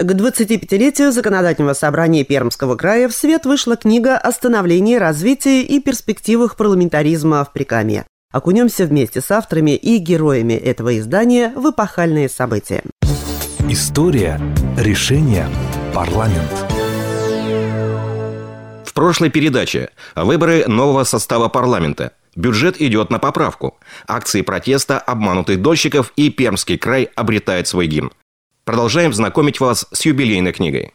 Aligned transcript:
К 0.00 0.12
25-летию 0.12 1.12
законодательного 1.12 1.74
собрания 1.74 2.24
Пермского 2.24 2.74
края 2.74 3.06
в 3.06 3.12
свет 3.12 3.44
вышла 3.44 3.76
книга 3.76 4.16
о 4.16 4.32
становлении, 4.32 4.96
развитии 4.96 5.60
и 5.60 5.78
перспективах 5.78 6.56
парламентаризма 6.56 7.44
в 7.44 7.52
Прикамье. 7.52 8.06
Окунемся 8.32 8.86
вместе 8.86 9.20
с 9.20 9.30
авторами 9.30 9.72
и 9.72 9.98
героями 9.98 10.54
этого 10.54 10.98
издания 10.98 11.52
в 11.54 11.70
эпохальные 11.70 12.30
события. 12.30 12.82
История, 13.68 14.40
решение, 14.78 15.46
парламент. 15.92 16.50
В 18.86 18.94
прошлой 18.94 19.28
передаче 19.28 19.90
выборы 20.16 20.64
нового 20.66 21.04
состава 21.04 21.48
парламента. 21.48 22.12
Бюджет 22.34 22.80
идет 22.80 23.10
на 23.10 23.18
поправку. 23.18 23.78
Акции 24.08 24.40
протеста 24.40 24.98
обманутых 24.98 25.60
дольщиков 25.60 26.14
и 26.16 26.30
Пермский 26.30 26.78
край 26.78 27.10
обретает 27.16 27.66
свой 27.66 27.86
гимн. 27.86 28.12
Продолжаем 28.70 29.12
знакомить 29.12 29.58
вас 29.58 29.84
с 29.90 30.06
юбилейной 30.06 30.52
книгой. 30.52 30.92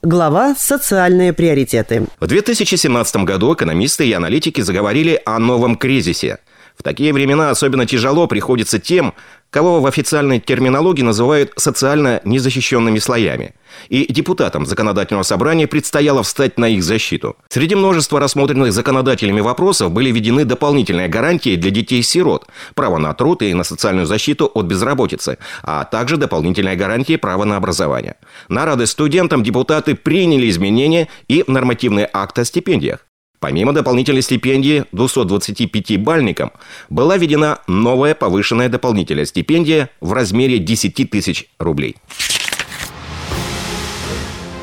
Глава 0.00 0.54
«Социальные 0.54 1.34
приоритеты». 1.34 2.06
В 2.18 2.26
2017 2.26 3.16
году 3.16 3.52
экономисты 3.52 4.08
и 4.08 4.14
аналитики 4.14 4.62
заговорили 4.62 5.20
о 5.26 5.38
новом 5.38 5.76
кризисе. 5.76 6.38
В 6.80 6.82
такие 6.82 7.12
времена 7.12 7.50
особенно 7.50 7.84
тяжело 7.84 8.26
приходится 8.26 8.78
тем, 8.78 9.12
кого 9.50 9.82
в 9.82 9.86
официальной 9.86 10.40
терминологии 10.40 11.02
называют 11.02 11.52
социально 11.58 12.22
незащищенными 12.24 12.98
слоями. 12.98 13.54
И 13.90 14.10
депутатам 14.10 14.64
законодательного 14.64 15.22
собрания 15.22 15.66
предстояло 15.66 16.22
встать 16.22 16.58
на 16.58 16.70
их 16.70 16.82
защиту. 16.82 17.36
Среди 17.50 17.74
множества 17.74 18.18
рассмотренных 18.18 18.72
законодателями 18.72 19.42
вопросов 19.42 19.92
были 19.92 20.10
введены 20.10 20.46
дополнительные 20.46 21.08
гарантии 21.08 21.56
для 21.56 21.70
детей-сирот, 21.70 22.46
право 22.74 22.96
на 22.96 23.12
труд 23.12 23.42
и 23.42 23.52
на 23.52 23.62
социальную 23.62 24.06
защиту 24.06 24.50
от 24.54 24.64
безработицы, 24.64 25.36
а 25.62 25.84
также 25.84 26.16
дополнительные 26.16 26.76
гарантии 26.76 27.16
права 27.16 27.44
на 27.44 27.58
образование. 27.58 28.14
На 28.48 28.64
радость 28.64 28.92
студентам 28.92 29.42
депутаты 29.42 29.94
приняли 29.94 30.48
изменения 30.48 31.08
и 31.28 31.44
нормативные 31.46 32.08
акты 32.10 32.40
о 32.40 32.44
стипендиях. 32.46 33.00
Помимо 33.40 33.72
дополнительной 33.72 34.20
стипендии 34.20 34.84
225 34.92 35.98
бальникам, 35.98 36.52
была 36.90 37.16
введена 37.16 37.60
новая 37.66 38.14
повышенная 38.14 38.68
дополнительная 38.68 39.24
стипендия 39.24 39.88
в 40.02 40.12
размере 40.12 40.58
10 40.58 41.10
тысяч 41.10 41.46
рублей. 41.58 41.96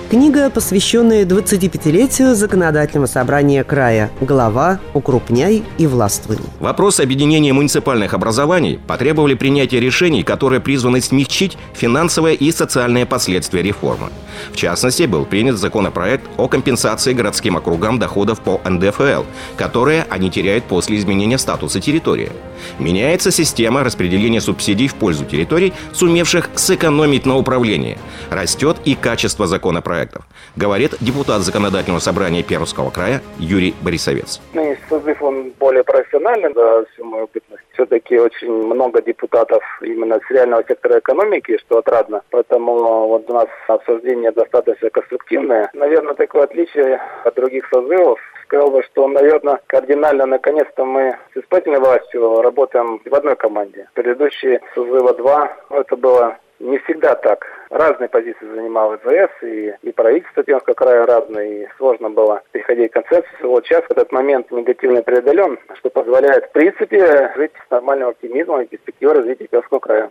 Книга, 0.09 0.49
посвященная 0.49 1.25
25-летию 1.25 2.33
законодательного 2.33 3.07
собрания 3.07 3.65
края. 3.65 4.09
Глава 4.21 4.79
«Укрупняй 4.93 5.65
и 5.77 5.85
властвуй». 5.85 6.37
Вопрос 6.61 7.01
объединения 7.01 7.51
муниципальных 7.51 8.13
образований 8.13 8.79
потребовали 8.87 9.33
принятия 9.33 9.81
решений, 9.81 10.23
которые 10.23 10.61
призваны 10.61 11.01
смягчить 11.01 11.57
финансовые 11.73 12.37
и 12.37 12.53
социальные 12.53 13.05
последствия 13.05 13.61
реформы. 13.61 14.07
В 14.53 14.55
частности, 14.55 15.03
был 15.03 15.25
принят 15.25 15.57
законопроект 15.57 16.23
о 16.37 16.47
компенсации 16.47 17.11
городским 17.11 17.57
округам 17.57 17.99
доходов 17.99 18.39
по 18.39 18.61
НДФЛ, 18.63 19.23
которые 19.57 20.05
они 20.09 20.31
теряют 20.31 20.63
после 20.63 20.99
изменения 20.99 21.37
статуса 21.37 21.81
территории. 21.81 22.31
Меняется 22.79 23.29
система 23.29 23.83
распределения 23.83 24.39
субсидий 24.39 24.87
в 24.87 24.95
пользу 24.95 25.25
территорий, 25.25 25.73
сумевших 25.91 26.49
сэкономить 26.55 27.25
на 27.25 27.35
управлении. 27.35 27.97
Растет 28.29 28.77
и 28.85 28.95
качество 28.95 29.47
законопроекта 29.47 29.96
проектов, 29.97 30.23
говорит 30.55 30.91
депутат 31.01 31.41
Законодательного 31.41 31.99
собрания 31.99 32.43
Пермского 32.43 32.91
края 32.91 33.21
Юрий 33.39 33.73
Борисовец. 33.81 34.39
Нынешний 34.53 34.83
созыв, 34.89 35.23
он 35.23 35.53
более 35.59 35.83
профессиональный 35.83 36.53
за 36.53 36.85
всю 36.93 37.03
мою 37.03 37.27
бытность. 37.33 37.63
Все-таки 37.73 38.19
очень 38.19 38.51
много 38.51 39.01
депутатов 39.01 39.63
именно 39.81 40.19
с 40.19 40.31
реального 40.31 40.63
сектора 40.67 40.99
экономики, 40.99 41.57
что 41.65 41.79
отрадно. 41.79 42.21
Поэтому 42.29 43.07
вот 43.07 43.29
у 43.29 43.33
нас 43.33 43.47
обсуждение 43.67 44.31
достаточно 44.31 44.89
конструктивное. 44.89 45.69
Наверное, 45.73 46.13
такое 46.13 46.43
отличие 46.43 47.01
от 47.23 47.35
других 47.35 47.67
созывов 47.71 48.19
сказал 48.43 48.71
бы, 48.71 48.81
что, 48.83 49.07
наверное, 49.07 49.59
кардинально 49.67 50.25
наконец-то 50.25 50.85
мы 50.85 51.17
с 51.33 51.37
исполнительной 51.37 51.79
властью 51.79 52.41
работаем 52.41 53.01
в 53.03 53.13
одной 53.13 53.35
команде. 53.35 53.89
Предыдущие 53.93 54.61
созыва 54.73 55.13
два, 55.13 55.53
это 55.69 55.97
было 55.97 56.37
не 56.59 56.77
всегда 56.79 57.15
так. 57.15 57.45
Разные 57.69 58.09
позиции 58.09 58.45
занимал 58.45 58.95
ИЗС, 58.95 59.31
и, 59.43 59.73
и 59.81 59.91
правительство 59.91 60.43
Пермского 60.43 60.73
края 60.73 61.05
разные, 61.05 61.63
и 61.63 61.67
сложно 61.77 62.09
было 62.09 62.41
приходить 62.51 62.91
к 62.91 62.93
концепции. 62.93 63.43
Вот 63.43 63.65
сейчас 63.65 63.83
этот 63.89 64.11
момент 64.11 64.49
негативно 64.51 65.01
преодолен, 65.01 65.57
что 65.75 65.89
позволяет, 65.89 66.45
в 66.45 66.51
принципе, 66.51 67.31
жить 67.35 67.51
с 67.67 67.71
нормальным 67.71 68.09
оптимизмом 68.09 68.61
и 68.61 68.67
перспективой 68.67 69.15
развития 69.15 69.47
Пермского 69.47 69.79
края. 69.79 70.09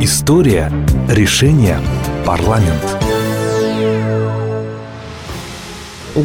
История, 0.00 0.68
решение, 1.08 1.76
парламент. 2.26 3.23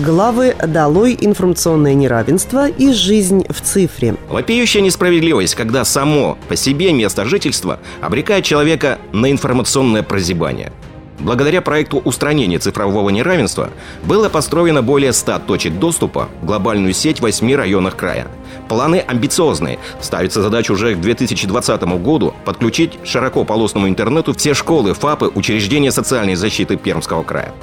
Главы 0.06 0.56
«Долой 0.66 1.18
информационное 1.20 1.94
неравенство» 1.94 2.70
и 2.70 2.94
«Жизнь 2.94 3.44
в 3.50 3.60
цифре». 3.60 4.16
Вопиющая 4.30 4.82
несправедливость, 4.82 5.56
когда 5.56 5.84
само 5.84 6.38
по 6.48 6.56
себе 6.56 6.94
место 6.94 7.26
жительства 7.26 7.80
обрекает 8.00 8.46
человека 8.46 8.98
на 9.12 9.30
информационное 9.30 10.02
прозябание. 10.02 10.72
Благодаря 11.20 11.62
проекту 11.62 11.98
устранения 11.98 12.60
цифрового 12.60 13.10
неравенства 13.10 13.72
было 14.06 14.30
построено 14.30 14.82
более 14.82 15.12
100 15.12 15.40
точек 15.40 15.74
доступа 15.74 16.30
в 16.42 16.46
глобальную 16.46 16.94
сеть 16.94 17.18
в 17.18 17.24
8 17.24 17.56
районах 17.56 17.98
края. 17.98 18.28
Планы 18.70 19.04
амбициозные. 19.06 19.80
Ставится 20.00 20.42
задача 20.42 20.72
уже 20.72 20.96
к 20.96 21.02
2020 21.02 21.81
году 22.02 22.34
подключить 22.46 22.98
широкополосному 23.04 23.90
интернету 23.90 24.34
все 24.34 24.54
школы, 24.54 24.94
ФАПы, 24.94 25.30
учреждения 25.36 25.92
социальной 25.92 26.36
защиты 26.36 26.78
Пермского 26.78 27.24
края. 27.24 27.54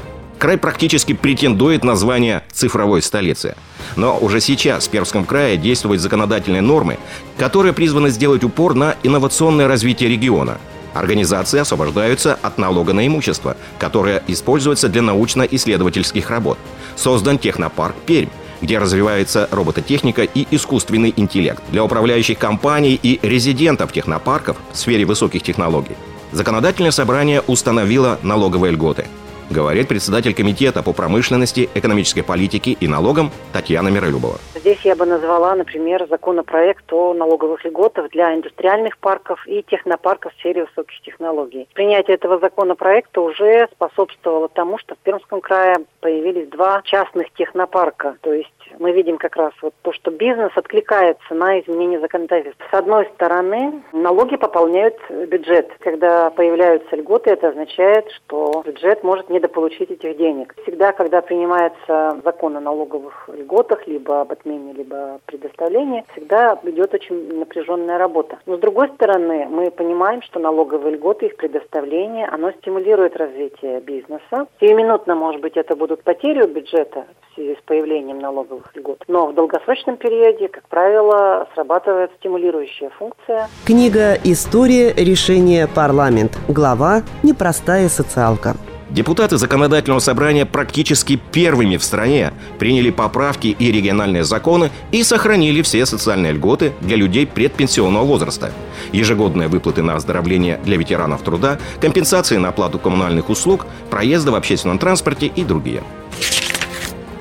Край 0.46 0.58
практически 0.58 1.12
претендует 1.12 1.82
на 1.82 1.96
звание 1.96 2.44
цифровой 2.52 3.02
столицы. 3.02 3.56
Но 3.96 4.16
уже 4.16 4.40
сейчас 4.40 4.86
в 4.86 4.90
Пермском 4.90 5.24
крае 5.24 5.56
действуют 5.56 6.00
законодательные 6.00 6.62
нормы, 6.62 6.98
которые 7.36 7.72
призваны 7.72 8.10
сделать 8.10 8.44
упор 8.44 8.76
на 8.76 8.94
инновационное 9.02 9.66
развитие 9.66 10.08
региона. 10.08 10.58
Организации 10.94 11.58
освобождаются 11.58 12.38
от 12.42 12.58
налога 12.58 12.92
на 12.92 13.04
имущество, 13.08 13.56
которое 13.80 14.22
используется 14.28 14.88
для 14.88 15.02
научно-исследовательских 15.02 16.30
работ. 16.30 16.58
Создан 16.94 17.38
технопарк 17.38 17.96
«Пермь», 18.06 18.28
где 18.62 18.78
развивается 18.78 19.48
робототехника 19.50 20.22
и 20.22 20.46
искусственный 20.52 21.12
интеллект 21.16 21.60
для 21.72 21.82
управляющих 21.82 22.38
компаний 22.38 23.00
и 23.02 23.18
резидентов 23.20 23.90
технопарков 23.92 24.58
в 24.72 24.76
сфере 24.76 25.06
высоких 25.06 25.42
технологий. 25.42 25.96
Законодательное 26.30 26.92
собрание 26.92 27.40
установило 27.48 28.20
налоговые 28.22 28.70
льготы– 28.70 29.06
говорит 29.50 29.88
председатель 29.88 30.34
комитета 30.34 30.82
по 30.82 30.92
промышленности, 30.92 31.68
экономической 31.74 32.22
политике 32.22 32.72
и 32.72 32.88
налогам 32.88 33.30
Татьяна 33.52 33.88
Миролюбова. 33.88 34.36
Здесь 34.54 34.80
я 34.82 34.96
бы 34.96 35.06
назвала, 35.06 35.54
например, 35.54 36.06
законопроект 36.08 36.92
о 36.92 37.14
налоговых 37.14 37.64
льготах 37.64 38.10
для 38.10 38.34
индустриальных 38.34 38.98
парков 38.98 39.46
и 39.46 39.62
технопарков 39.62 40.32
в 40.32 40.38
сфере 40.38 40.64
высоких 40.64 41.00
технологий. 41.02 41.68
Принятие 41.74 42.16
этого 42.16 42.38
законопроекта 42.38 43.20
уже 43.20 43.68
способствовало 43.72 44.48
тому, 44.48 44.78
что 44.78 44.94
в 44.94 44.98
Пермском 44.98 45.40
крае 45.40 45.76
появились 46.00 46.48
два 46.48 46.82
частных 46.84 47.32
технопарка, 47.34 48.16
то 48.20 48.32
есть 48.32 48.50
мы 48.78 48.92
видим 48.92 49.18
как 49.18 49.36
раз 49.36 49.52
вот 49.62 49.74
то, 49.82 49.92
что 49.92 50.10
бизнес 50.10 50.50
откликается 50.54 51.34
на 51.34 51.60
изменение 51.60 52.00
законодательства. 52.00 52.64
С 52.70 52.74
одной 52.74 53.06
стороны, 53.14 53.82
налоги 53.92 54.36
пополняют 54.36 54.96
бюджет. 55.10 55.70
Когда 55.80 56.30
появляются 56.30 56.96
льготы, 56.96 57.30
это 57.30 57.48
означает, 57.48 58.10
что 58.10 58.62
бюджет 58.66 59.02
может 59.02 59.30
недополучить 59.36 59.90
этих 59.90 60.16
денег. 60.16 60.54
Всегда, 60.62 60.92
когда 60.92 61.20
принимается 61.20 62.20
закон 62.24 62.56
о 62.56 62.60
налоговых 62.60 63.28
льготах, 63.32 63.86
либо 63.86 64.20
об 64.20 64.32
отмене, 64.32 64.72
либо 64.72 65.20
предоставлении, 65.26 66.04
всегда 66.12 66.58
идет 66.64 66.94
очень 66.94 67.38
напряженная 67.38 67.98
работа. 67.98 68.38
Но 68.46 68.56
с 68.56 68.60
другой 68.60 68.88
стороны, 68.88 69.46
мы 69.48 69.70
понимаем, 69.70 70.22
что 70.22 70.40
налоговые 70.40 70.96
льготы, 70.96 71.26
их 71.26 71.36
предоставление, 71.36 72.26
оно 72.26 72.52
стимулирует 72.52 73.16
развитие 73.16 73.80
бизнеса. 73.80 74.46
Сиюминутно, 74.60 75.14
может 75.14 75.40
быть, 75.40 75.56
это 75.56 75.76
будут 75.76 76.02
потери 76.02 76.46
бюджета 76.46 77.04
в 77.30 77.34
связи 77.34 77.56
с 77.56 77.64
появлением 77.64 78.18
налоговых 78.18 78.74
льгот. 78.74 79.04
Но 79.08 79.26
в 79.26 79.34
долгосрочном 79.34 79.96
периоде, 79.96 80.48
как 80.48 80.66
правило, 80.68 81.46
срабатывает 81.54 82.10
стимулирующая 82.18 82.90
функция. 82.90 83.48
Книга 83.66 84.14
«История. 84.24 84.92
Решение. 84.92 85.66
Парламент». 85.66 86.32
Глава 86.48 87.02
«Непростая 87.22 87.88
социалка». 87.88 88.54
Депутаты 88.96 89.36
законодательного 89.36 90.00
собрания 90.00 90.46
практически 90.46 91.20
первыми 91.30 91.76
в 91.76 91.84
стране 91.84 92.32
приняли 92.58 92.88
поправки 92.88 93.48
и 93.48 93.70
региональные 93.70 94.24
законы 94.24 94.70
и 94.90 95.02
сохранили 95.02 95.60
все 95.60 95.84
социальные 95.84 96.32
льготы 96.32 96.72
для 96.80 96.96
людей 96.96 97.26
предпенсионного 97.26 98.04
возраста. 98.06 98.52
Ежегодные 98.92 99.48
выплаты 99.48 99.82
на 99.82 99.96
оздоровление 99.96 100.58
для 100.64 100.78
ветеранов 100.78 101.20
труда, 101.20 101.58
компенсации 101.78 102.38
на 102.38 102.48
оплату 102.48 102.78
коммунальных 102.78 103.28
услуг, 103.28 103.66
проезда 103.90 104.32
в 104.32 104.34
общественном 104.34 104.78
транспорте 104.78 105.26
и 105.26 105.44
другие. 105.44 105.82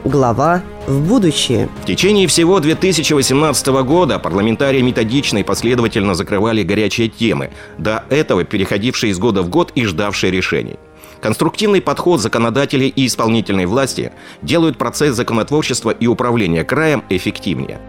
Глава 0.06 0.62
в 0.88 1.02
будущее. 1.06 1.68
В 1.82 1.86
течение 1.88 2.28
всего 2.28 2.62
2018 2.62 3.68
года 3.84 4.18
парламентарии 4.18 4.80
методично 4.80 5.40
и 5.40 5.44
последовательно 5.44 6.16
закрывали 6.16 6.64
горячие 6.64 7.10
темы, 7.10 7.50
до 7.78 8.06
этого 8.10 8.46
переходившие 8.46 9.12
из 9.12 9.20
года 9.20 9.42
в 9.42 9.50
год 9.50 9.74
и 9.76 9.84
ждавшие 9.84 10.32
решений. 10.32 10.78
Конструктивный 11.22 11.82
подход 11.82 12.22
законодателей 12.22 12.88
и 12.88 13.08
исполнительной 13.08 13.66
власти 13.66 14.12
делают 14.42 14.78
процесс 14.78 15.16
законотворчества 15.16 15.92
и 15.92 16.08
управления 16.08 16.64
краем 16.64 17.04
эффективнее. 17.10 17.80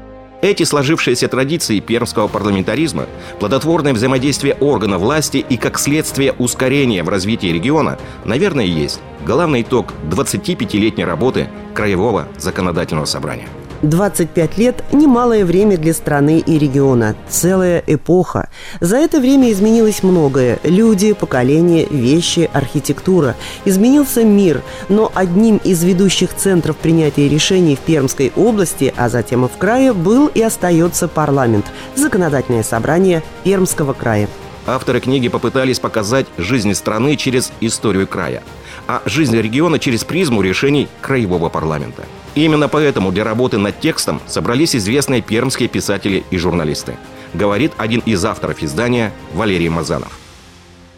Эти 0.43 0.65
сложившиеся 0.65 1.29
традиции 1.29 1.81
пермского 1.81 2.29
парламентаризма, 2.29 3.07
плодотворное 3.41 3.95
взаимодействие 3.95 4.55
органов 4.55 5.01
власти 5.01 5.45
и, 5.49 5.57
как 5.57 5.79
следствие, 5.79 6.33
ускорение 6.33 7.03
в 7.03 7.09
развитии 7.09 7.49
региона, 7.49 7.99
наверное, 8.25 8.67
есть 8.67 9.01
главный 9.25 9.63
итог 9.63 9.93
25-летней 10.11 11.05
работы 11.05 11.49
Краевого 11.75 12.29
законодательного 12.39 13.07
собрания. 13.07 13.49
25 13.83 14.59
лет– 14.59 14.85
немалое 14.93 15.45
время 15.45 15.77
для 15.77 15.93
страны 15.93 16.39
и 16.39 16.59
региона. 16.59 17.17
Целая 17.29 17.83
эпоха. 17.87 18.49
За 18.81 18.97
это 18.97 19.21
время 19.21 19.53
изменилось 19.53 20.03
многое. 20.03 20.59
Люди, 20.63 21.13
поколения, 21.13 21.87
вещи, 21.87 22.49
архитектура. 22.53 23.37
Изменился 23.65 24.25
мир. 24.25 24.63
Но 24.89 25.13
одним 25.15 25.59
из 25.59 25.83
ведущих 25.85 26.35
центров 26.35 26.77
принятия 26.77 27.29
решений 27.29 27.77
в 27.77 27.81
Пермской 27.81 28.33
области, 28.37 28.93
а 28.97 29.09
затем 29.09 29.45
и 29.45 29.49
в 29.49 29.57
крае, 29.59 29.93
был 29.93 30.29
и 30.29 30.43
остается 30.43 31.09
парламент– 31.09 31.67
законодательное 31.95 32.63
собрание 32.63 33.23
Пермского 33.45 33.93
края. 33.93 34.29
Авторы 34.67 35.01
книги 35.01 35.29
попытались 35.29 35.79
показать 35.79 36.27
жизнь 36.39 36.75
страны 36.75 37.17
через 37.17 37.53
историю 37.61 38.09
края, 38.09 38.43
а 38.89 39.01
жизнь 39.05 39.37
региона 39.37 39.79
через 39.79 40.03
призму 40.03 40.43
решений 40.43 40.89
краевого 41.01 41.49
парламента– 41.49 42.03
Именно 42.37 42.69
поэтому 42.69 43.11
для 43.11 43.25
работы 43.25 43.59
над 43.59 43.81
текстом 43.81 44.21
собрались 44.27 44.77
известные 44.77 45.23
пермские 45.23 45.69
писатели 45.69 46.23
и 46.31 46.37
журналисты, 46.37 46.97
говорит 47.35 47.73
один 47.79 48.01
из 48.01 48.25
авторов 48.25 48.63
издания 48.63 49.13
Валерий 49.33 49.71
Мазанов 49.71 50.26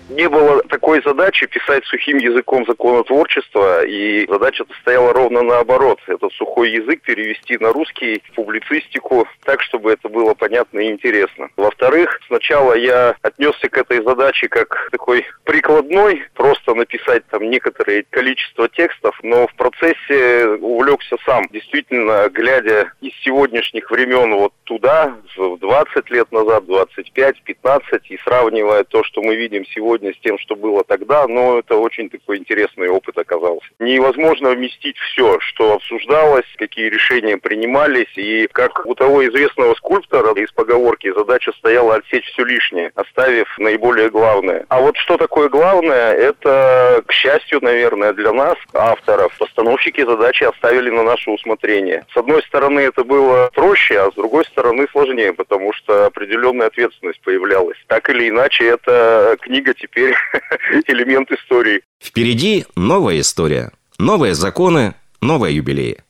не 0.08 0.28
было 0.28 0.62
такой 0.64 1.02
задачи 1.02 1.46
писать 1.46 1.84
сухим 1.86 2.18
языком 2.18 2.64
законотворчества, 2.66 3.84
и 3.84 4.26
задача 4.28 4.64
стояла 4.80 5.12
ровно 5.12 5.42
наоборот. 5.42 6.00
Этот 6.06 6.32
сухой 6.32 6.70
язык 6.70 7.02
перевести 7.02 7.58
на 7.58 7.72
русский 7.72 8.22
публицистику 8.34 9.28
так, 9.44 9.62
чтобы 9.62 9.92
это 9.92 10.08
было 10.08 10.34
понятно 10.34 10.80
и 10.80 10.90
интересно. 10.90 11.48
Во-вторых, 11.56 12.20
сначала 12.26 12.74
я 12.74 13.16
отнесся 13.22 13.68
к 13.68 13.76
этой 13.76 14.02
задаче 14.02 14.48
как 14.48 14.88
такой 14.90 15.26
прикладной, 15.44 16.24
просто 16.34 16.74
написать 16.74 17.24
там 17.30 17.48
некоторое 17.48 18.04
количество 18.10 18.68
текстов, 18.68 19.18
но 19.22 19.46
в 19.46 19.54
процессе 19.54 20.46
увлекся 20.60 21.16
сам. 21.24 21.46
Действительно, 21.50 22.28
глядя 22.30 22.92
из 23.00 23.12
сегодняшних 23.22 23.90
времен 23.90 24.34
вот 24.34 24.52
туда, 24.64 25.14
в 25.36 25.58
20 25.58 26.10
лет 26.10 26.30
назад, 26.32 26.66
25, 26.66 27.42
15, 27.42 28.10
и 28.10 28.18
сравнивая 28.24 28.84
то, 28.84 29.04
что 29.04 29.22
мы 29.22 29.36
видим 29.36 29.64
сегодня 29.66 29.97
сравнении 29.98 30.16
с 30.16 30.20
тем, 30.22 30.38
что 30.38 30.56
было 30.56 30.84
тогда, 30.84 31.26
но 31.26 31.58
это 31.58 31.76
очень 31.76 32.08
такой 32.08 32.38
интересный 32.38 32.88
опыт 32.88 33.18
оказался. 33.18 33.66
Невозможно 33.78 34.50
вместить 34.50 34.96
все, 34.98 35.38
что 35.40 35.74
обсуждалось, 35.74 36.46
какие 36.56 36.88
решения 36.88 37.36
принимались, 37.36 38.16
и 38.16 38.48
как 38.52 38.86
у 38.86 38.94
того 38.94 39.26
известного 39.26 39.74
скульптора 39.74 40.34
из 40.40 40.50
поговорки 40.52 41.12
задача 41.12 41.52
стояла 41.52 41.96
отсечь 41.96 42.26
все 42.32 42.44
лишнее, 42.44 42.92
оставив 42.94 43.46
наиболее 43.58 44.10
главное. 44.10 44.64
А 44.68 44.80
вот 44.80 44.96
что 44.96 45.16
такое 45.16 45.48
главное, 45.48 46.12
это, 46.12 47.02
к 47.06 47.12
счастью, 47.12 47.60
наверное, 47.62 48.12
для 48.12 48.32
нас, 48.32 48.56
авторов, 48.72 49.36
постановщики 49.38 50.04
задачи 50.04 50.44
оставили 50.44 50.90
на 50.90 51.02
наше 51.02 51.30
усмотрение. 51.30 52.04
С 52.12 52.16
одной 52.16 52.42
стороны, 52.42 52.80
это 52.80 53.04
было 53.04 53.50
проще, 53.54 54.00
а 54.00 54.10
с 54.10 54.14
другой 54.14 54.44
стороны 54.44 54.86
сложнее, 54.92 55.32
потому 55.32 55.72
что 55.72 56.06
определенная 56.06 56.68
ответственность 56.68 57.20
появлялась. 57.22 57.78
Так 57.86 58.10
или 58.10 58.28
иначе, 58.28 58.66
эта 58.66 59.36
книга 59.40 59.74
теперь 59.74 59.87
теперь 59.90 60.14
элемент 60.86 61.30
истории. 61.30 61.82
Впереди 62.02 62.66
новая 62.76 63.20
история, 63.20 63.70
новые 63.98 64.34
законы, 64.34 64.94
новые 65.20 65.56
юбилеи. 65.56 66.02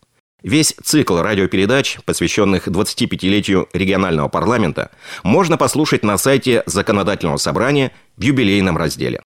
Весь 0.43 0.75
цикл 0.85 1.19
радиопередач, 1.19 1.99
посвященных 2.05 2.69
25-летию 2.69 3.69
регионального 3.73 4.29
парламента, 4.29 4.91
можно 5.25 5.57
послушать 5.57 6.05
на 6.05 6.17
сайте 6.17 6.63
Законодательного 6.67 7.39
собрания 7.39 7.91
в 8.17 8.23
юбилейном 8.23 8.77
разделе. 8.77 9.21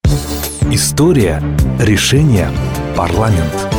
История, 0.70 1.42
решение, 1.78 2.50
парламент– 2.96 3.52